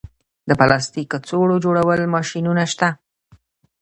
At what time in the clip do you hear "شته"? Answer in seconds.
2.71-2.89